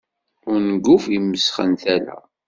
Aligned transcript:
Unguf 0.53 1.03
imesxen 1.17 1.71
tala. 1.81 2.17